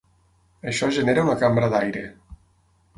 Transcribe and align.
Això 0.71 0.89
genera 0.97 1.27
una 1.27 1.37
cambra 1.45 1.71
d’aire. 1.77 2.05